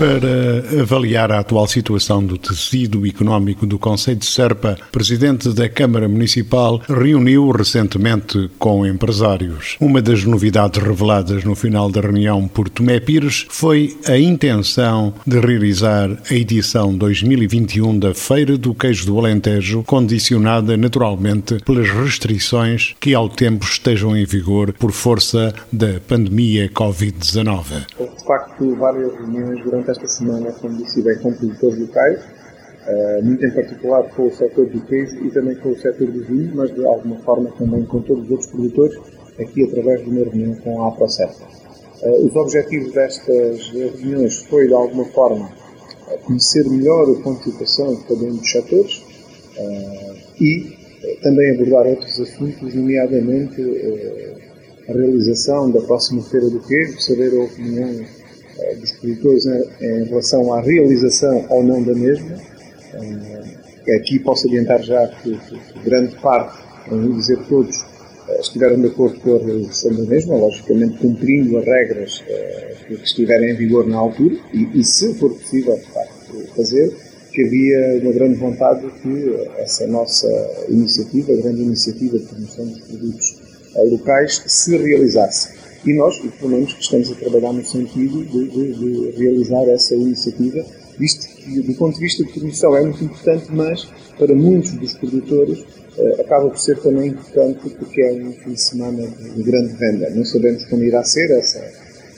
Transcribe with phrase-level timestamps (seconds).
[0.00, 5.68] para avaliar a atual situação do tecido económico do Conselho de Serpa, o presidente da
[5.68, 9.76] Câmara Municipal reuniu recentemente com empresários.
[9.78, 15.38] Uma das novidades reveladas no final da reunião por Tomé Pires foi a intenção de
[15.38, 23.14] realizar a edição 2021 da Feira do Queijo do Alentejo, condicionada naturalmente pelas restrições que
[23.14, 27.84] ao tempo estejam em vigor por força da pandemia Covid-19.
[27.98, 33.44] De facto, várias reuniões durante esta semana, como disse bem, com produtores locais, uh, muito
[33.44, 36.74] em particular com o setor do queijo e também com o setor do vinho, mas
[36.74, 38.96] de alguma forma também com todos os outros produtores,
[39.38, 41.44] aqui através de uma reunião com a APROCERTA.
[42.02, 45.50] Uh, os objetivos destas reuniões foi, de alguma forma,
[46.24, 48.98] conhecer melhor o ponto de situação de cada um dos setores
[49.58, 50.80] uh, e
[51.22, 53.62] também abordar outros assuntos, nomeadamente
[54.90, 58.06] a realização da próxima Feira do Queijo, saber a opinião eh,
[58.76, 62.36] dos produtores né, em relação à realização ou não da mesma.
[62.94, 67.84] Eh, aqui posso adiantar já que, que grande parte, para não dizer todos,
[68.28, 72.24] eh, estiveram de acordo com a realização da mesma, logicamente cumprindo as regras
[72.86, 76.92] que estiverem em vigor na altura e, e se for possível, de facto, fazer,
[77.32, 80.28] que havia uma grande vontade de que essa nossa
[80.68, 83.40] iniciativa, a grande iniciativa de promoção dos produtos
[83.88, 89.10] locais, se realizasse e nós, pelo menos, estamos a trabalhar no sentido de, de, de,
[89.18, 90.64] realizar essa iniciativa,
[90.98, 93.88] visto que, do ponto de vista de produção, é muito importante, mas
[94.18, 95.64] para muitos dos produtores
[95.96, 100.10] eh, acaba por ser também importante porque é um fim de semana de, grande venda.
[100.10, 101.60] Não sabemos como irá ser essa,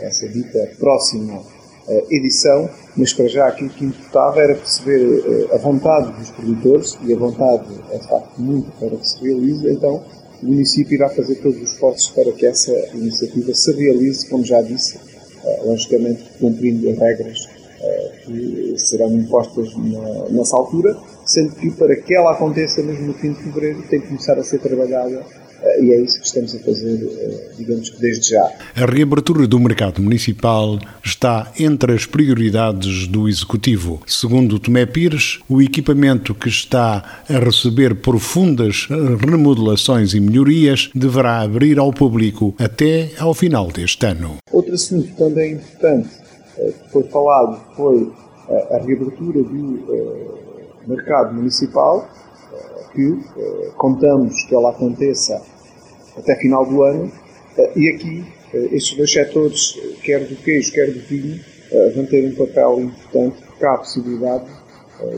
[0.00, 1.42] essa dita próxima
[1.88, 6.96] eh, edição, mas para já aquilo que importava era perceber eh, a vontade dos produtores,
[7.04, 10.04] e a vontade é de facto muito para que se realize, então
[10.42, 14.60] o município irá fazer todos os esforços para que essa iniciativa se realize, como já
[14.62, 14.98] disse,
[15.44, 17.48] eh, logicamente cumprindo as regras
[17.80, 19.68] eh, que serão impostas
[20.30, 24.08] nessa altura, sendo que para que ela aconteça mesmo no fim de fevereiro tem que
[24.08, 25.24] começar a ser trabalhada
[25.80, 28.52] e é isso que estamos a fazer, eh, digamos que desde já.
[28.76, 34.00] A reabertura do mercado municipal está entre as prioridades do Executivo.
[34.06, 38.88] Segundo Tomé Pires, o equipamento que está a receber profundas
[39.20, 44.36] remodelações e melhorias deverá abrir ao público até ao final deste ano.
[44.52, 46.08] Outro assunto também importante
[46.58, 48.12] eh, que foi falado foi
[48.48, 50.38] a reabertura do
[50.86, 52.08] mercado municipal
[52.92, 55.40] que eh, contamos que ela aconteça
[56.16, 57.10] até final do ano.
[57.56, 61.40] Eh, e aqui, eh, estes dois setores, quer do queijo, quer do vinho,
[61.94, 64.46] vão ter um papel importante, porque há a possibilidade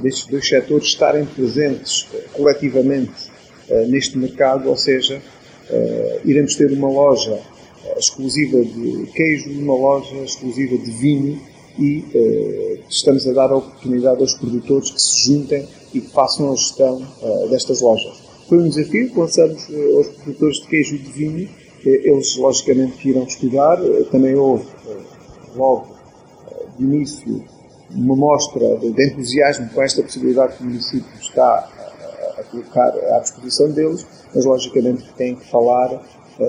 [0.00, 3.32] destes dois setores estarem presentes coletivamente
[3.88, 5.20] neste mercado, ou seja,
[6.24, 7.40] iremos ter uma loja
[7.98, 11.40] exclusiva de queijo, uma loja exclusiva de vinho
[11.80, 16.56] e estamos a dar a oportunidade aos produtores que se juntem e que façam a
[16.56, 18.22] gestão uh, destas lojas.
[18.48, 21.48] Foi um desafio que lançamos uh, aos produtores de queijo e de vinho.
[21.84, 23.78] Eles, logicamente, irão estudar.
[24.10, 24.66] Também houve,
[25.54, 25.86] logo
[26.76, 27.44] de início,
[27.90, 32.88] uma mostra de, de entusiasmo com esta possibilidade que o município está a, a colocar
[32.88, 34.04] à disposição deles,
[34.34, 36.02] mas, logicamente, têm que falar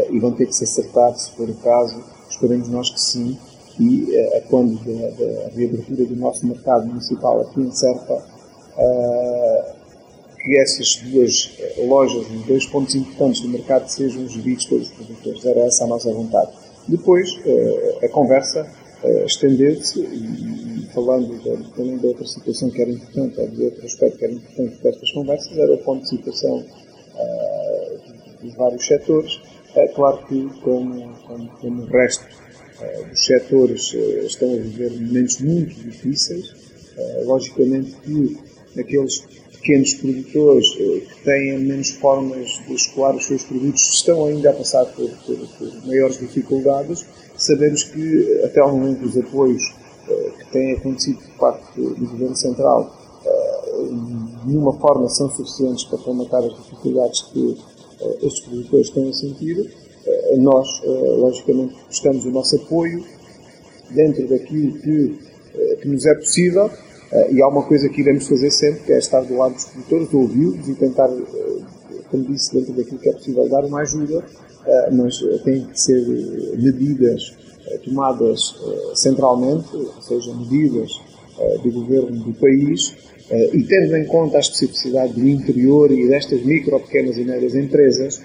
[0.09, 2.03] e vão ter que se acertar, se for o caso.
[2.29, 3.37] Esperemos nós que sim.
[3.79, 4.07] E
[4.49, 9.77] quando da reabertura do nosso mercado municipal aqui em Serpa, uh,
[10.43, 15.45] que essas duas lojas, os dois pontos importantes do mercado, sejam geridos pelos produtores.
[15.45, 16.51] Era essa a nossa vontade.
[16.87, 17.29] Depois,
[18.01, 18.65] a conversa
[19.25, 21.37] estendeu-se e, falando
[21.75, 25.11] também de outra situação que era importante, ou de outro aspecto que era importante destas
[25.11, 26.65] conversas, era o ponto de situação
[28.41, 29.41] dos vários setores.
[29.75, 32.25] É claro que, como, como, como o resto
[33.09, 33.93] dos setores
[34.25, 36.53] estão a viver momentos muito difíceis,
[37.25, 38.37] logicamente que
[38.79, 39.23] aqueles
[39.67, 44.53] pequenos produtores eh, que têm menos formas de escoar os seus produtos estão ainda a
[44.53, 47.05] passar por, por, por maiores dificuldades.
[47.35, 49.61] Sabemos que até ao momento os apoios
[50.07, 53.83] eh, que têm acontecido por parte do Governo Central eh,
[54.43, 57.57] de nenhuma forma são suficientes para combatar as dificuldades que
[58.21, 59.67] estes produtores têm sentido.
[60.37, 63.03] Nós, logicamente, prestamos o nosso apoio
[63.91, 65.19] dentro daquilo que,
[65.81, 66.69] que nos é possível
[67.31, 70.13] e há uma coisa que iremos fazer sempre, que é estar do lado dos produtores,
[70.13, 71.09] ouvi-los e tentar,
[72.11, 74.25] como disse, dentro daquilo que é possível, dar uma ajuda,
[74.91, 76.05] mas têm que ser
[76.57, 77.33] medidas
[77.85, 78.55] tomadas
[78.95, 80.91] centralmente, ou seja, medidas
[81.63, 82.93] do governo do país,
[83.53, 88.21] e tendo em conta a especificidade do interior e destas micro, pequenas e médias empresas,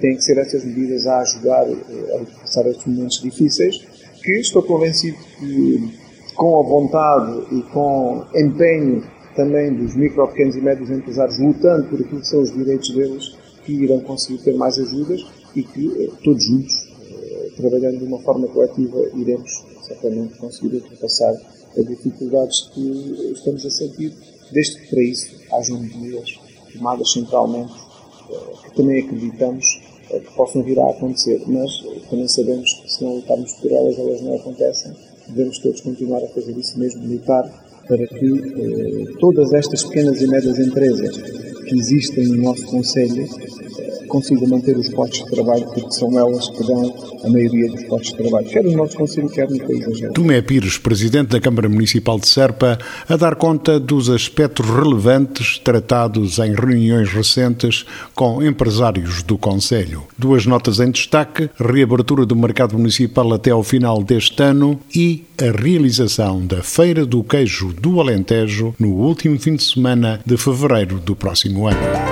[0.00, 3.76] têm que ser essas medidas a ajudar a ultrapassar estes momentos difíceis,
[4.22, 6.02] que estou convencido que
[6.34, 9.04] com a vontade e com empenho
[9.34, 13.36] também dos micro, pequenos e médios empresários lutando por aquilo que são os direitos deles,
[13.64, 15.24] que irão conseguir ter mais ajudas
[15.54, 16.74] e que eh, todos juntos,
[17.10, 21.34] eh, trabalhando de uma forma coletiva, iremos certamente conseguir ultrapassar
[21.76, 24.12] as dificuldades que estamos a sentir,
[24.52, 26.38] desde que para isso hajam medidas
[26.72, 27.91] tomadas centralmente, eh,
[28.64, 31.70] que também acreditamos que possam vir a acontecer, mas
[32.10, 34.92] também sabemos que se não lutarmos por elas, elas não acontecem.
[35.28, 37.44] Devemos todos continuar a fazer isso mesmo, lutar
[37.88, 43.26] para que eh, todas estas pequenas e médias empresas que existem no nosso Conselho
[44.12, 46.94] consigam manter os postos de trabalho, porque são elas que dão
[47.24, 49.86] a maioria dos postos de trabalho, quer no nosso Conselho, quer no país.
[50.12, 52.78] Tomé Pires, Presidente da Câmara Municipal de Serpa,
[53.08, 60.02] a dar conta dos aspectos relevantes tratados em reuniões recentes com empresários do Conselho.
[60.18, 65.50] Duas notas em destaque: reabertura do mercado municipal até ao final deste ano e a
[65.50, 71.16] realização da Feira do Queijo do Alentejo no último fim de semana de fevereiro do
[71.16, 72.11] próximo ano.